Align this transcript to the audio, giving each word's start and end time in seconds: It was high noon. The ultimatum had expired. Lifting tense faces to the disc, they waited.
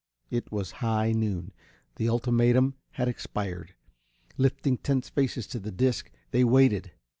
It 0.31 0.51
was 0.51 0.71
high 0.81 1.11
noon. 1.11 1.53
The 1.97 2.09
ultimatum 2.09 2.73
had 2.93 3.07
expired. 3.07 3.75
Lifting 4.35 4.79
tense 4.79 5.09
faces 5.09 5.45
to 5.49 5.59
the 5.59 5.69
disc, 5.71 6.09
they 6.31 6.43
waited. 6.43 6.91